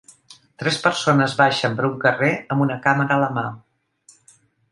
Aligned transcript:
Tres 0.61 0.77
persones 0.85 1.35
baixen 1.41 1.75
per 1.81 1.85
un 1.89 1.99
carrer 2.05 2.31
amb 2.55 2.65
una 2.67 2.79
càmera 2.87 3.17
a 3.19 3.23
la 3.27 3.31
mà. 3.39 3.47